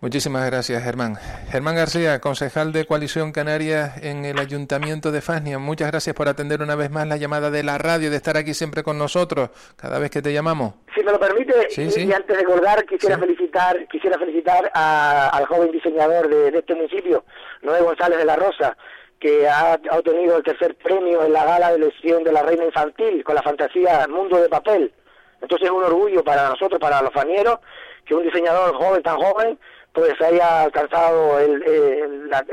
[0.00, 1.14] Muchísimas gracias, Germán.
[1.50, 5.58] Germán García, concejal de Coalición Canarias en el Ayuntamiento de Fasnia.
[5.58, 8.52] Muchas gracias por atender una vez más la llamada de la radio, de estar aquí
[8.52, 10.74] siempre con nosotros cada vez que te llamamos.
[10.94, 12.04] Si me lo permite, Sí, y, sí.
[12.04, 13.20] y antes de colgar, quisiera Sí.
[13.22, 17.24] felicitar quisiera felicitar a- al joven diseñador de, de este municipio,
[17.62, 18.76] Noé González de la Rosa,
[19.20, 23.24] que ha, obtenido el tercer premio en la gala de elección de la Reina Infantil
[23.24, 24.92] con la fantasía Mundo de Papel.
[25.40, 27.58] Entonces es un orgullo para nosotros, para los fanieros,
[28.06, 29.58] que un diseñador joven, tan joven,
[29.92, 31.62] pues haya alcanzado el,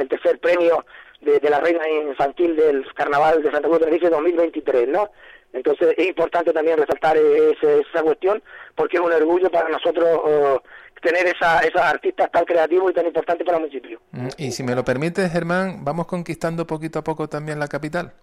[0.09, 0.85] tercer premio
[1.21, 5.09] de, la Reina Infantil del Carnaval de Santa Cruz de Tenerife 2023, ¿no?
[5.53, 8.41] Entonces es importante también resaltar eh, ese- esa cuestión
[8.75, 10.59] porque es un orgullo para nosotros eh,
[11.01, 13.99] tener esa, esas artistas tan creativos y tan importantes para el municipio.
[14.11, 18.13] Mm, Y si me lo permites, Germán, vamos conquistando poquito a poco también la capital.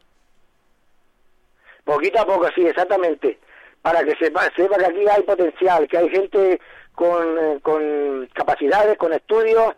[1.84, 3.38] Poquito a poco, sí, exactamente.
[3.82, 6.60] Para que sepa, sepa que aquí hay potencial, que hay gente
[6.94, 9.74] con, eh, con capacidades, con estudios.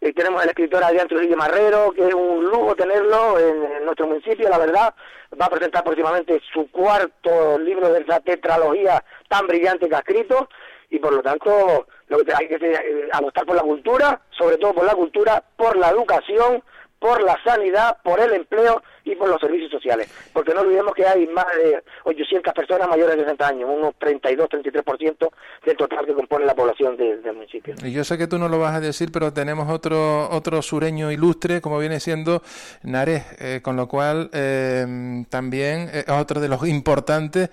[0.00, 4.06] Eh, tenemos al escritor Adrián Trujillo Marrero, que es un lujo tenerlo en, en nuestro
[4.06, 4.94] municipio, la verdad.
[5.40, 10.48] Va a presentar próximamente su cuarto libro de esa tetralogía tan brillante que ha escrito.
[10.90, 14.74] Y por lo tanto, lo que hay que eh, apostar por la cultura, sobre todo
[14.74, 16.62] por la cultura, por la educación,
[16.98, 20.08] por la sanidad, por el empleo y por los servicios sociales.
[20.32, 25.30] Porque no olvidemos que hay más de 800 personas mayores de 60 años, unos 32-33%
[25.64, 27.74] del total que compone la población de- del municipio.
[27.84, 31.12] Y yo sé que tú no lo vas a decir, pero tenemos otro otro sureño
[31.12, 32.42] ilustre, como viene siendo
[32.82, 37.50] Nares, eh, con lo cual eh, también es otro de los importantes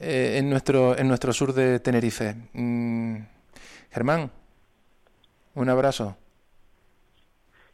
[0.00, 2.34] eh, en nuestro en nuestro sur de Tenerife.
[2.54, 3.16] Mm,
[3.90, 4.30] Germán,
[5.54, 6.16] un abrazo.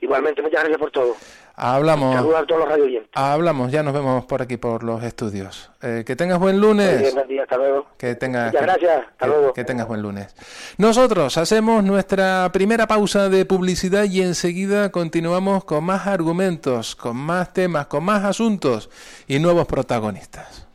[0.00, 1.16] Igualmente, muchas gracias por todo.
[1.56, 2.14] Hablamos.
[2.14, 3.02] Saludos a todos los.
[3.14, 5.70] Hablamos, ya nos vemos por aquí por los estudios.
[5.80, 7.00] Eh, que tengas buen lunes.
[7.00, 7.86] bien, buen día, hasta luego.
[7.96, 9.52] Que tengas, Muchas gracias, hasta que- luego.
[9.54, 10.34] que tengas buen lunes.
[10.78, 17.52] Nosotros hacemos nuestra primera pausa de publicidad y enseguida continuamos con más argumentos, con más
[17.52, 18.90] temas, con más asuntos
[19.26, 20.66] y nuevos protagonistas.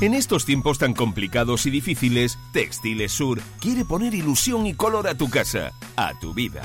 [0.00, 5.14] En estos tiempos tan complicados y difíciles, Textiles Sur quiere poner ilusión y color a
[5.14, 6.62] tu casa, a tu vida.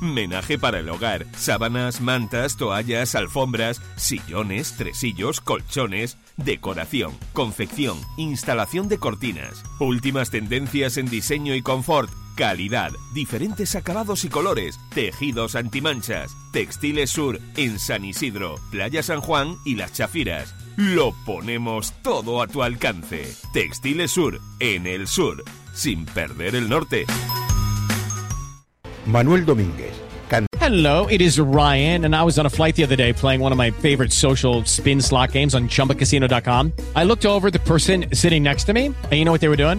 [0.00, 8.96] Menaje para el hogar, sábanas, mantas, toallas, alfombras, sillones, tresillos, colchones, decoración, confección, instalación de
[8.96, 17.10] cortinas, últimas tendencias en diseño y confort, calidad, diferentes acabados y colores, tejidos antimanchas, Textiles
[17.10, 20.54] Sur en San Isidro, Playa San Juan y Las Chafiras.
[20.78, 23.26] Lo ponemos todo a tu alcance.
[23.52, 25.42] Textiles Sur en el sur,
[25.74, 27.04] sin perder el norte.
[29.04, 29.92] Manuel Domínguez,
[30.60, 33.52] Hello, it is Ryan, and I was on a flight the other day playing one
[33.52, 36.72] of my favorite social spin slot games on chumbacasino.com.
[36.94, 39.48] I looked over at the person sitting next to me, and you know what they
[39.48, 39.78] were doing?